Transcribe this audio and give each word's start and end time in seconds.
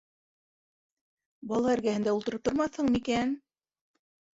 Бала 1.53 1.71
эргәһендә 1.75 2.19
ултырып 2.21 2.49
тормаҫһың 2.51 2.95
микән? 2.99 3.41